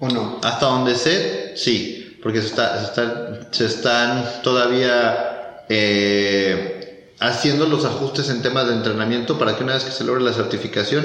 ¿o 0.01 0.09
no? 0.09 0.41
Hasta 0.43 0.67
donde 0.67 0.95
sé, 0.97 1.53
sí, 1.57 2.19
porque 2.23 2.41
se, 2.41 2.49
está, 2.49 2.79
se, 2.81 2.85
están, 2.87 3.49
se 3.53 3.67
están 3.67 4.25
todavía 4.43 5.63
eh, 5.69 7.13
haciendo 7.21 7.67
los 7.67 7.85
ajustes 7.85 8.29
en 8.31 8.43
temas 8.43 8.67
de 8.69 8.75
entrenamiento 8.75 9.39
para 9.39 9.57
que 9.57 9.65
una 9.65 9.75
vez 9.75 9.85
que 9.85 9.93
se 9.93 10.05
logre 10.05 10.23
la 10.23 10.33
certificación 10.33 11.05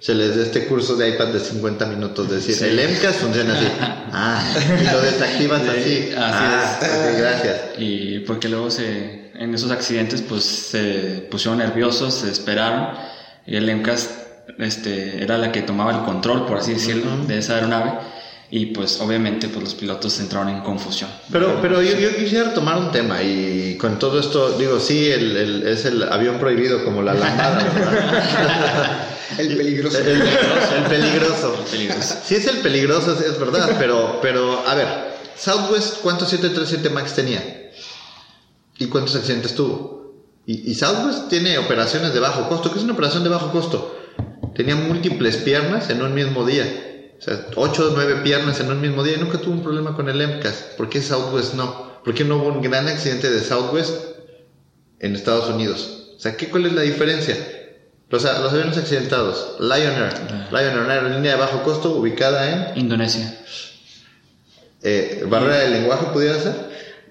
se 0.00 0.14
les 0.16 0.34
dé 0.34 0.42
este 0.42 0.66
curso 0.66 0.96
de 0.96 1.10
iPad 1.10 1.28
de 1.28 1.38
50 1.38 1.86
minutos. 1.86 2.26
Es 2.26 2.32
decir, 2.46 2.56
Sí. 2.56 2.64
el 2.64 2.80
MCAS 2.90 3.16
funciona 3.16 3.54
así. 3.54 3.66
Ah, 4.14 4.44
y 4.80 4.92
lo 4.92 5.00
desactivas 5.00 5.62
Sí, 5.62 5.68
así. 5.70 6.12
así 6.12 6.14
ah, 6.18 6.78
es. 6.82 7.18
gracias. 7.18 7.60
Y 7.78 8.18
porque 8.20 8.48
luego 8.48 8.70
se, 8.70 9.21
en 9.42 9.54
esos 9.54 9.70
accidentes 9.70 10.22
pues 10.22 10.44
se 10.44 11.26
pusieron 11.30 11.58
nerviosos, 11.58 12.14
se 12.14 12.30
esperaron 12.30 12.88
y 13.46 13.56
el 13.56 13.74
MCAS 13.76 14.10
este, 14.58 15.22
era 15.22 15.38
la 15.38 15.50
que 15.52 15.62
tomaba 15.62 15.92
el 15.92 16.02
control, 16.04 16.46
por 16.46 16.58
así 16.58 16.72
decirlo, 16.74 17.16
de 17.26 17.38
esa 17.38 17.54
aeronave 17.56 17.92
y 18.50 18.66
pues 18.66 19.00
obviamente 19.00 19.48
pues 19.48 19.64
los 19.64 19.74
pilotos 19.74 20.20
entraron 20.20 20.48
en 20.50 20.60
confusión. 20.60 21.08
Pero, 21.30 21.58
pero 21.62 21.80
yo, 21.82 21.98
yo 21.98 22.14
quisiera 22.16 22.52
tomar 22.52 22.76
un 22.76 22.92
tema 22.92 23.22
y 23.22 23.76
con 23.80 23.98
todo 23.98 24.20
esto, 24.20 24.58
digo, 24.58 24.78
sí, 24.78 25.10
el, 25.10 25.36
el- 25.36 25.66
es 25.66 25.86
el 25.86 26.02
avión 26.04 26.38
prohibido 26.38 26.84
como 26.84 27.02
la 27.02 27.14
lambada, 27.14 27.64
¿verdad? 27.74 29.06
El 29.38 29.56
peligroso. 29.56 29.98
El, 29.98 30.08
el 30.08 30.82
peligroso. 30.90 31.56
Sí 32.22 32.34
es 32.34 32.46
el 32.48 32.58
peligroso, 32.58 33.14
es, 33.18 33.22
es 33.30 33.38
verdad, 33.40 33.76
pero, 33.78 34.18
pero 34.20 34.62
a 34.68 34.74
ver, 34.74 34.86
Southwest, 35.34 36.00
¿cuántos 36.02 36.28
737 36.28 36.90
MAX 36.90 37.14
tenía? 37.14 37.61
¿Y 38.82 38.88
cuántos 38.88 39.14
accidentes 39.16 39.54
tuvo? 39.54 40.12
Y, 40.46 40.70
y 40.70 40.74
Southwest 40.74 41.28
tiene 41.28 41.56
operaciones 41.58 42.12
de 42.12 42.20
bajo 42.20 42.48
costo. 42.48 42.70
¿Qué 42.72 42.78
es 42.78 42.84
una 42.84 42.94
operación 42.94 43.22
de 43.22 43.28
bajo 43.30 43.52
costo? 43.52 43.98
Tenía 44.54 44.74
múltiples 44.76 45.36
piernas 45.38 45.88
en 45.90 46.02
un 46.02 46.14
mismo 46.14 46.44
día. 46.44 46.64
O 47.18 47.22
sea, 47.22 47.46
8 47.54 47.88
o 47.88 47.94
9 47.94 48.16
piernas 48.24 48.58
en 48.60 48.68
un 48.70 48.80
mismo 48.80 49.04
día 49.04 49.16
y 49.16 49.20
nunca 49.20 49.38
tuvo 49.38 49.54
un 49.54 49.62
problema 49.62 49.94
con 49.94 50.08
el 50.08 50.16
MCAS. 50.20 50.74
¿Por 50.76 50.88
qué 50.88 51.00
Southwest 51.00 51.54
no? 51.54 51.92
¿Por 52.04 52.12
qué 52.14 52.24
no 52.24 52.36
hubo 52.38 52.48
un 52.48 52.60
gran 52.60 52.88
accidente 52.88 53.30
de 53.30 53.40
Southwest 53.40 53.94
en 54.98 55.14
Estados 55.14 55.48
Unidos? 55.48 56.14
O 56.16 56.20
sea, 56.20 56.36
¿qué, 56.36 56.48
¿cuál 56.48 56.66
es 56.66 56.72
la 56.72 56.82
diferencia? 56.82 57.36
Los, 58.10 58.24
los 58.24 58.52
aviones 58.52 58.76
accidentados, 58.76 59.56
Lion 59.60 59.94
Air, 59.94 60.14
Lion 60.50 60.74
Air, 60.74 60.78
una 60.84 60.92
aerolínea 60.94 61.32
de 61.32 61.38
bajo 61.38 61.62
costo 61.62 61.92
ubicada 61.96 62.72
en 62.72 62.78
Indonesia. 62.80 63.38
eh, 64.82 65.24
barrera 65.28 65.58
del 65.60 65.72
lenguaje, 65.74 66.06
pudiera 66.12 66.38
ser. 66.38 66.54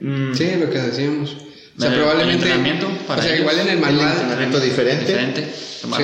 Mm, 0.01 0.34
Sí, 0.34 0.56
lo 0.60 0.70
que 0.70 0.80
decíamos. 0.80 1.38
O 1.78 1.82
sea, 1.82 1.90
El- 1.90 1.96
probablemente. 2.00 2.46
el 2.46 2.51
entrenamiento 2.51 2.88
para 3.08 3.20
o 3.20 3.24
sea, 3.24 3.32
ellos. 3.34 3.42
igual 3.42 3.60
en 3.60 3.68
el 3.68 3.74
El 3.75 3.80
manual. 3.80 4.12
entrenamiento 4.12 4.60
diferente. 4.60 5.06
Diferente. 5.06 5.48
Sí. 5.54 6.04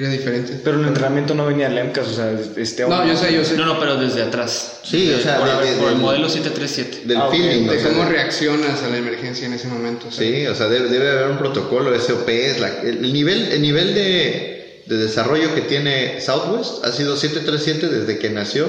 Era 0.00 0.10
diferente. 0.10 0.60
Pero 0.62 0.76
en 0.76 0.82
el 0.82 0.88
entrenamiento 0.88 1.34
no 1.34 1.44
venía 1.44 1.66
el 1.66 1.76
EMCAS, 1.76 2.06
o 2.06 2.12
sea, 2.14 2.32
este 2.56 2.86
No, 2.86 3.04
yo 3.04 3.16
sé, 3.16 3.32
yo 3.34 3.44
sé. 3.44 3.56
No, 3.56 3.66
no, 3.66 3.80
pero 3.80 3.96
desde 3.96 4.22
atrás. 4.22 4.78
Sí, 4.84 5.12
o 5.12 5.18
sea, 5.20 5.38
por, 5.38 5.48
de- 5.48 5.70
de- 5.72 5.76
por 5.76 5.88
el 5.88 5.94
del- 5.94 5.98
modelo 5.98 6.28
737. 6.28 7.02
Del 7.04 7.16
Ah, 7.18 7.28
feeling. 7.32 7.66
De 7.66 7.80
sea, 7.80 7.88
cómo 7.90 8.04
de- 8.04 8.10
reaccionas 8.12 8.80
a 8.84 8.88
la 8.88 8.96
emergencia 8.96 9.46
en 9.46 9.54
ese 9.54 9.66
momento. 9.66 10.06
o 10.06 10.12
sea. 10.12 10.24
Sí, 10.24 10.46
o 10.46 10.54
sea, 10.54 10.68
debe, 10.68 10.88
debe 10.88 11.10
haber 11.10 11.30
un 11.30 11.38
protocolo, 11.38 11.92
SOPs. 11.98 12.60
La, 12.60 12.68
el, 12.82 13.04
el 13.04 13.12
nivel, 13.12 13.50
el 13.50 13.60
nivel 13.60 13.92
de, 13.92 14.82
de 14.86 14.96
desarrollo 14.98 15.52
que 15.56 15.62
tiene 15.62 16.20
Southwest 16.20 16.84
ha 16.84 16.92
sido 16.92 17.16
737 17.16 17.88
desde 17.88 18.18
que 18.20 18.30
nació, 18.30 18.68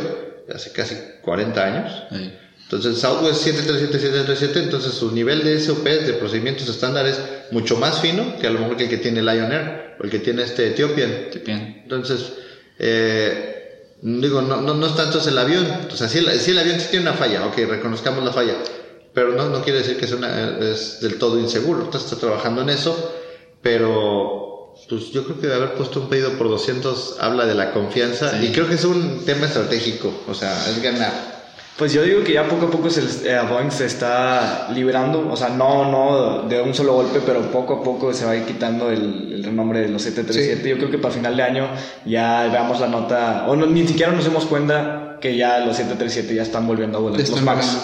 hace 0.53 0.71
casi 0.71 0.95
40 1.21 1.63
años. 1.63 1.93
Sí. 2.11 2.33
Entonces, 2.71 2.99
Southwest 3.01 3.41
737, 3.41 3.99
737, 3.99 4.59
entonces 4.59 4.93
su 4.93 5.11
nivel 5.11 5.43
de 5.43 5.59
SOPs, 5.59 6.05
de 6.05 6.13
procedimientos 6.13 6.69
estándar 6.69 7.07
es 7.07 7.19
mucho 7.49 7.77
más 7.77 7.99
fino 7.99 8.37
que 8.39 8.45
a 8.45 8.51
lo 8.51 8.59
mejor 8.59 8.77
que 8.77 8.83
el 8.83 8.89
que 8.91 8.97
tiene 8.97 9.23
Lion 9.23 9.51
Air 9.51 9.95
o 9.99 10.03
el 10.03 10.11
que 10.11 10.19
tiene 10.19 10.43
este 10.43 10.67
Ethiopian. 10.67 11.29
Entonces, 11.47 12.31
eh, 12.77 13.95
digo, 14.03 14.43
no, 14.43 14.61
no, 14.61 14.75
no 14.75 14.85
es 14.85 14.95
tanto 14.95 15.19
el 15.27 15.37
avión. 15.39 15.65
O 15.91 15.95
sea, 15.95 16.07
si 16.07 16.19
el, 16.19 16.39
si 16.39 16.51
el 16.51 16.59
avión 16.59 16.79
sí 16.79 16.89
tiene 16.91 17.09
una 17.09 17.17
falla, 17.17 17.43
ok, 17.47 17.57
reconozcamos 17.67 18.23
la 18.23 18.33
falla. 18.33 18.53
Pero 19.15 19.33
no, 19.33 19.49
no 19.49 19.63
quiere 19.63 19.79
decir 19.79 19.97
que 19.97 20.05
es, 20.05 20.11
una, 20.11 20.59
es 20.59 21.01
del 21.01 21.17
todo 21.17 21.39
inseguro. 21.39 21.85
Usted 21.85 21.97
está 21.97 22.17
trabajando 22.17 22.61
en 22.61 22.69
eso, 22.69 23.15
pero 23.63 24.75
pues 24.87 25.09
yo 25.09 25.23
creo 25.23 25.41
que 25.41 25.47
de 25.47 25.55
haber 25.55 25.73
puesto 25.73 26.01
un 26.01 26.07
pedido 26.07 26.33
por 26.33 26.49
200 26.49 27.17
habla 27.19 27.47
de 27.47 27.55
la 27.55 27.71
confianza 27.71 28.39
y 28.43 28.51
creo 28.51 28.67
que 28.67 28.75
es 28.75 28.85
un 28.85 29.25
tema 29.25 29.47
estratégico. 29.47 30.13
O 30.27 30.35
sea, 30.35 30.69
es 30.69 30.83
ganar. 30.83 31.38
Pues 31.79 31.93
yo 31.93 32.03
digo 32.03 32.25
que 32.25 32.33
ya 32.33 32.45
poco 32.45 32.65
a 32.65 32.69
poco 32.69 32.89
se, 32.89 32.99
eh, 33.23 33.39
Boeing 33.49 33.71
se 33.71 33.85
está 33.85 34.67
liberando, 34.73 35.29
o 35.31 35.37
sea, 35.37 35.47
no, 35.47 35.89
no 35.89 36.47
de 36.49 36.61
un 36.61 36.73
solo 36.75 36.91
golpe, 36.93 37.21
pero 37.25 37.49
poco 37.51 37.75
a 37.75 37.83
poco 37.83 38.13
se 38.13 38.25
va 38.25 38.31
a 38.31 38.35
ir 38.35 38.43
quitando 38.43 38.91
el, 38.91 39.31
el 39.31 39.43
renombre 39.45 39.79
de 39.79 39.87
los 39.87 40.01
737. 40.01 40.67
Yo 40.69 40.77
creo 40.77 40.91
que 40.91 40.97
para 40.97 41.13
final 41.13 41.37
de 41.37 41.43
año 41.43 41.69
ya 42.05 42.49
veamos 42.51 42.81
la 42.81 42.87
nota, 42.87 43.45
o 43.47 43.55
no, 43.55 43.65
ni 43.65 43.87
siquiera 43.87 44.11
nos 44.11 44.25
demos 44.25 44.45
cuenta 44.45 45.17
que 45.21 45.37
ya 45.37 45.59
los 45.59 45.77
737 45.77 46.35
ya 46.35 46.41
están 46.41 46.67
volviendo 46.67 46.97
a 46.97 47.01
volar. 47.01 47.17
Los 47.17 47.41
Max. 47.41 47.77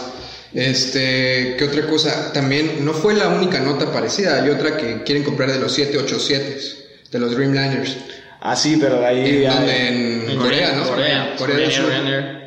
Este, 0.53 1.55
¿qué 1.57 1.63
otra 1.65 1.87
cosa? 1.87 2.33
También 2.33 2.83
no 2.83 2.91
fue 2.91 3.13
la 3.13 3.29
única 3.29 3.59
nota 3.61 3.93
parecida, 3.93 4.41
hay 4.43 4.49
otra 4.49 4.75
que 4.75 5.03
quieren 5.03 5.23
comprar 5.23 5.51
de 5.51 5.59
los 5.59 5.71
787, 5.71 7.07
de 7.11 7.19
los 7.19 7.31
Dreamliners. 7.33 7.95
Ah, 8.41 8.55
sí, 8.57 8.77
pero 8.79 9.05
ahí 9.05 9.37
¿En 9.37 9.41
ya- 9.41 9.53
donde? 9.53 10.31
En 10.33 10.37
Corea, 10.37 10.73
¿no? 10.75 10.83
Corea. 10.89 11.35
Corea 11.37 11.57
del 11.57 11.71
Sur. 11.71 12.44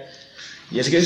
Y 0.70 0.78
es 0.80 0.90
que 0.90 0.98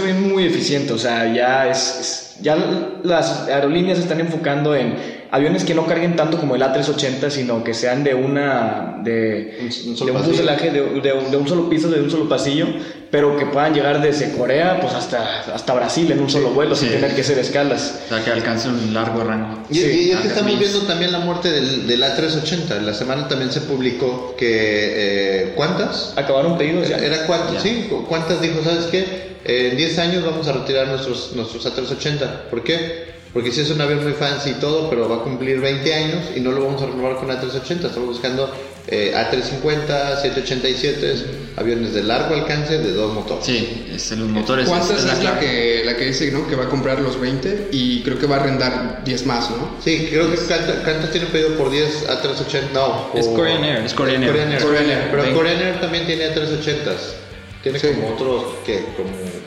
avión 0.00 0.16
es 0.16 0.16
muy 0.20 0.44
eficiente, 0.46 0.92
o 0.94 0.98
sea, 0.98 1.32
ya 1.34 1.68
es, 1.70 1.98
es- 2.00 2.20
ya 2.40 2.56
las 3.04 3.46
aerolíneas 3.48 3.98
están 3.98 4.18
enfocando 4.18 4.74
en 4.74 4.94
aviones 5.30 5.62
que 5.62 5.72
no 5.74 5.86
carguen 5.86 6.16
tanto 6.16 6.36
como 6.38 6.56
el 6.56 6.62
A380, 6.62 7.30
sino 7.30 7.62
que 7.62 7.74
sean 7.74 8.02
de 8.02 8.14
una 8.14 9.00
de 9.04 9.58
Un- 9.86 9.94
de 10.06 10.12
un 10.12 10.16
fuselaje 10.30 10.70
de, 10.70 11.00
de 11.00 11.12
un, 11.12 11.30
de 11.30 11.36
un 11.36 11.46
solo 11.46 11.68
piso, 11.68 11.88
de 11.90 12.00
un 12.00 12.10
solo 12.10 12.28
pasillo, 12.28 12.66
pero 13.14 13.36
que 13.36 13.46
puedan 13.46 13.72
llegar 13.72 14.02
desde 14.02 14.32
Corea 14.32 14.80
pues 14.80 14.92
hasta 14.92 15.44
hasta 15.54 15.72
Brasil 15.72 16.10
en 16.10 16.18
un 16.18 16.28
solo 16.28 16.48
vuelo 16.50 16.74
sin 16.74 16.88
sí. 16.88 16.94
tener 16.96 17.14
que 17.14 17.20
hacer 17.20 17.38
escalas. 17.38 18.00
O 18.06 18.08
sea, 18.08 18.24
que 18.24 18.32
alcance 18.32 18.66
un 18.68 18.92
largo 18.92 19.22
rango. 19.22 19.60
Y, 19.70 19.74
Sí, 19.76 20.06
y 20.08 20.10
es 20.10 20.18
que 20.18 20.26
estamos 20.26 20.58
viendo 20.58 20.80
también 20.80 21.12
la 21.12 21.20
muerte 21.20 21.52
del, 21.52 21.86
del 21.86 22.02
A380. 22.02 22.80
La 22.80 22.92
semana 22.92 23.28
también 23.28 23.52
se 23.52 23.60
publicó 23.60 24.34
que... 24.36 24.48
eh, 24.50 25.52
¿Cuántas? 25.54 26.12
Acabaron 26.16 26.58
pedidos 26.58 26.88
ya. 26.88 26.96
Era 26.96 27.24
cuántas, 27.28 27.62
sí, 27.62 27.86
cu- 27.88 28.04
cuántas 28.04 28.40
dijo, 28.40 28.64
¿sabes 28.64 28.86
qué? 28.86 29.36
Eh, 29.44 29.68
en 29.70 29.76
10 29.76 29.98
años 30.00 30.24
vamos 30.24 30.48
a 30.48 30.52
retirar 30.52 30.88
nuestros, 30.88 31.30
nuestros 31.36 31.64
A380. 31.66 32.48
¿Por 32.50 32.64
qué? 32.64 33.14
Porque 33.32 33.52
si 33.52 33.60
es 33.60 33.70
un 33.70 33.80
avión 33.80 34.02
muy 34.02 34.14
fancy 34.14 34.50
y 34.50 34.54
todo, 34.54 34.90
pero 34.90 35.08
va 35.08 35.16
a 35.16 35.20
cumplir 35.20 35.60
20 35.60 35.94
años 35.94 36.18
y 36.34 36.40
no 36.40 36.50
lo 36.50 36.64
vamos 36.64 36.82
a 36.82 36.86
renovar 36.86 37.14
con 37.18 37.28
A380. 37.28 37.86
Estamos 37.86 38.08
buscando 38.08 38.50
eh, 38.86 39.14
A350, 39.14 40.20
787, 40.22 41.14
aviones 41.56 41.94
de 41.94 42.02
largo 42.02 42.34
alcance 42.34 42.78
de 42.78 42.92
dos 42.92 43.14
motores. 43.14 43.44
Sí, 43.46 43.86
es 43.94 44.12
en 44.12 44.20
los 44.20 44.28
motores. 44.28 44.68
¿Cuántas 44.68 44.98
es, 44.98 45.04
la, 45.04 45.14
clave. 45.18 45.40
que, 45.40 45.82
la 45.84 45.96
que 45.96 46.04
dice 46.06 46.30
¿no? 46.30 46.46
que 46.46 46.54
va 46.56 46.64
a 46.64 46.68
comprar 46.68 47.00
los 47.00 47.18
20 47.20 47.68
y 47.72 48.02
creo 48.02 48.18
que 48.18 48.26
va 48.26 48.36
a 48.36 48.40
arrendar 48.40 49.02
10 49.04 49.26
más, 49.26 49.50
¿no? 49.50 49.76
Sí, 49.82 50.08
creo 50.10 50.30
que 50.30 50.36
Cantas 50.36 51.10
tiene 51.10 51.26
pedido 51.28 51.56
por 51.56 51.70
10 51.70 52.06
A380. 52.08 52.72
No, 52.74 53.10
Es 53.14 53.26
por- 53.26 53.36
Korean 53.36 53.64
Air. 53.64 53.84
Es 53.84 53.94
Korean 53.94 54.22
Air. 54.22 54.30
Korean 54.32 54.52
Air. 54.52 54.62
Korean 54.62 54.90
Air. 54.90 55.08
Pero 55.10 55.22
Ven. 55.22 55.34
Korean 55.34 55.62
Air 55.62 55.80
también 55.80 56.06
tiene 56.06 56.26
A380s. 56.26 57.14
Tiene 57.62 57.78
Sí. 57.78 57.86
como 57.94 58.08
otros, 58.14 58.44
que 58.66 58.84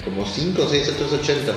Como 0.03 0.25
5 0.25 0.63
o 0.63 0.67
6 0.69 0.89
A380. 0.89 1.53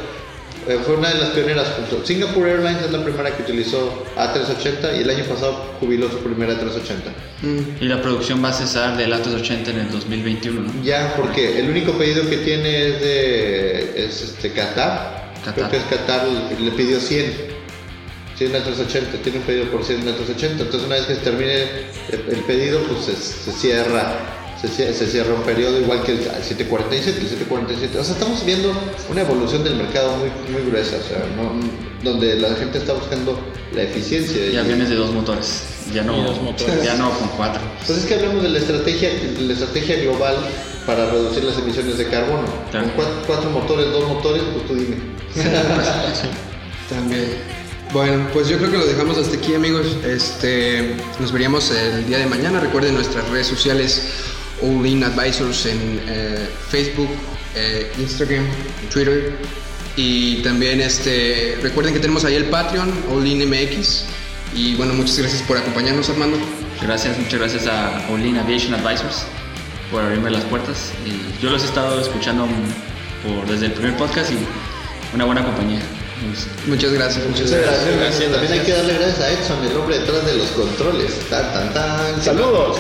Eh, 0.69 0.79
fue 0.85 0.97
una 0.97 1.09
de 1.09 1.19
las 1.19 1.31
pioneras 1.31 1.69
junto. 1.77 2.05
Singapore 2.05 2.51
Airlines 2.51 2.83
es 2.83 2.91
la 2.91 3.03
primera 3.03 3.35
que 3.35 3.43
utilizó 3.43 4.05
A380 4.17 4.99
y 4.99 5.03
el 5.03 5.11
año 5.11 5.25
pasado 5.25 5.75
jubiló 5.81 6.11
su 6.11 6.19
primera 6.19 6.53
A380. 6.55 7.43
Mm. 7.43 7.83
Y 7.83 7.87
la 7.87 8.03
producción 8.03 8.45
va 8.45 8.51
a 8.51 8.53
cesar 8.53 8.97
del 8.97 9.13
A380 9.13 9.69
en 9.69 9.79
el 9.79 9.91
2021, 9.91 10.61
¿no? 10.61 10.85
Ya, 10.85 11.15
porque 11.17 11.59
el 11.59 11.71
único 11.71 11.93
pedido 11.93 12.29
que 12.29 12.39
tiene 12.39 12.89
es 12.89 13.01
de 13.01 14.05
es 14.07 14.23
este 14.23 14.53
Qatar. 14.53 15.33
Qatar. 15.45 15.55
Creo 15.55 15.71
que 15.71 15.77
es 15.79 15.85
Qatar, 15.85 16.27
le 16.29 16.71
pidió 16.73 17.01
100. 17.01 17.51
100 18.37 18.53
A380, 18.53 19.23
tiene 19.23 19.39
un 19.39 19.45
pedido 19.45 19.65
por 19.71 19.85
100 19.85 20.03
A380. 20.07 20.51
Entonces, 20.53 20.83
una 20.85 20.97
vez 20.97 21.07
que 21.07 21.15
se 21.15 21.21
termine 21.21 21.63
el, 22.11 22.35
el 22.37 22.41
pedido, 22.47 22.81
pues 22.85 23.07
se, 23.07 23.17
se 23.17 23.53
cierra. 23.53 24.40
Se, 24.61 24.69
cie- 24.69 24.93
se 24.93 25.07
cierra 25.07 25.33
un 25.35 25.43
periodo 25.43 25.81
igual 25.81 26.03
que 26.03 26.13
el 26.13 26.19
747, 26.19 27.19
el 27.21 27.29
747. 27.29 27.99
O 27.99 28.05
sea, 28.05 28.15
estamos 28.15 28.45
viendo 28.45 28.73
una 29.11 29.23
evolución 29.23 29.65
del 29.65 29.77
mercado 29.77 30.17
muy, 30.19 30.29
muy 30.53 30.71
gruesa, 30.71 30.97
o 31.03 31.09
sea, 31.09 31.25
no- 31.37 31.53
donde 32.03 32.37
la 32.37 32.55
gente 32.57 32.79
está 32.79 32.93
buscando 32.93 33.39
la 33.75 33.83
eficiencia. 33.83 34.47
Y 34.47 34.57
aviones 34.57 34.89
de 34.91 34.97
dos 34.97 35.13
motores. 35.13 35.63
Ya 35.95 36.03
no, 36.03 36.17
dos 36.23 36.41
motores. 36.43 36.83
ya 36.85 36.95
no 36.95 37.11
con 37.11 37.29
cuatro. 37.37 37.61
Pues 37.87 37.99
es 38.01 38.05
que 38.07 38.15
hablamos 38.15 38.43
de 38.43 38.49
la 38.51 38.59
estrategia, 38.59 39.09
de 39.11 39.41
la 39.47 39.53
estrategia 39.55 39.97
global 40.03 40.37
para 40.87 41.11
reducir 41.11 41.43
las 41.45 41.57
emisiones 41.59 41.97
de 41.99 42.07
carbono. 42.09 42.45
Claro. 42.71 42.87
Con 42.87 42.95
cuatro, 42.97 43.15
cuatro 43.27 43.51
motores, 43.51 43.91
dos 43.93 44.09
motores, 44.09 44.43
pues 44.53 44.67
tú 44.67 44.75
dime. 44.75 44.97
También. 46.89 47.29
Bueno, 47.93 48.29
pues 48.33 48.49
yo 48.49 48.59
creo 48.59 48.71
que 48.71 48.79
lo 48.79 48.87
dejamos 48.87 49.19
hasta 49.19 49.37
aquí, 49.37 49.55
amigos. 49.55 49.87
Este, 50.07 50.95
nos 51.19 51.33
veríamos 51.33 51.71
el 51.71 52.07
día 52.07 52.19
de 52.19 52.27
mañana. 52.27 52.61
Recuerden 52.61 52.95
nuestras 52.95 53.29
redes 53.31 53.47
sociales, 53.49 54.03
All 54.63 54.87
In 54.87 55.05
Advisors 55.05 55.67
en 55.67 56.01
eh, 56.09 56.49
Facebook, 56.69 57.09
eh, 57.55 57.91
Instagram, 57.99 58.45
Twitter. 58.93 59.37
Y 59.97 60.37
también 60.43 60.81
este, 60.81 61.59
recuerden 61.63 61.93
que 61.93 62.01
tenemos 62.01 62.25
ahí 62.25 62.35
el 62.37 62.47
Patreon, 62.47 62.93
All 63.13 63.27
In 63.27 63.49
MX. 63.49 64.05
Y 64.55 64.75
bueno, 64.77 64.95
muchas 64.95 65.19
gracias 65.19 65.43
por 65.43 65.57
acompañarnos, 65.57 66.09
Armando. 66.09 66.39
Gracias, 66.83 67.19
muchas 67.19 67.39
gracias 67.39 67.67
a 67.67 68.07
Olin 68.11 68.39
Aviation 68.39 68.75
Advisors 68.75 69.27
por 69.91 70.03
abrirme 70.03 70.31
las 70.31 70.45
puertas. 70.45 70.93
Yo 71.43 71.51
los 71.51 71.63
he 71.63 71.67
estado 71.67 72.01
escuchando 72.01 72.49
por, 73.23 73.47
desde 73.47 73.67
el 73.67 73.73
primer 73.73 73.97
podcast 73.97 74.33
y 74.33 74.39
una 75.15 75.25
buena 75.25 75.45
compañía. 75.45 75.81
Muchas 76.67 76.93
gracias, 76.93 77.27
muchas 77.27 77.51
gracias. 77.51 77.97
Gracias, 77.97 78.33
También 78.33 78.53
hay 78.53 78.61
que 78.61 78.73
darle 78.73 78.95
gracias 78.95 79.21
a 79.21 79.31
Edson, 79.31 79.65
el 79.65 79.77
hombre 79.77 79.99
detrás 79.99 80.27
de 80.27 80.35
los 80.35 80.49
controles. 80.49 81.13
Tan, 81.31 81.53
tan, 81.53 81.73
tan. 81.73 82.23
Saludos. 82.23 82.79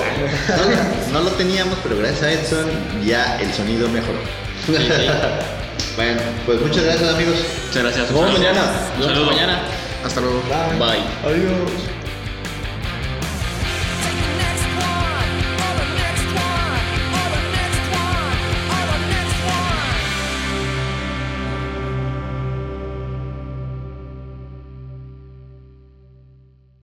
No, 1.10 1.20
no 1.20 1.24
lo 1.24 1.30
teníamos, 1.32 1.78
pero 1.82 1.96
gracias 1.96 2.22
a 2.22 2.32
Edson 2.32 2.66
ya 3.04 3.40
el 3.40 3.52
sonido 3.54 3.88
mejoró. 3.88 4.18
bueno, 5.96 6.20
pues 6.44 6.60
muchas 6.60 6.84
gracias 6.84 7.14
amigos. 7.14 7.36
Muchas 7.68 7.82
gracias. 7.82 8.10
Nos 8.10 8.20
vemos 8.20 8.38
mañana. 8.38 8.62
Un 8.98 9.04
saludo. 9.04 9.26
mañana. 9.26 9.62
Hasta 10.04 10.20
luego. 10.20 10.42
Bye. 10.78 11.02
Adiós. 11.24 11.99